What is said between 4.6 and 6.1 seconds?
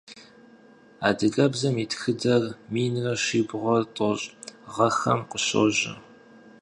гъэхэм къыщожьэ.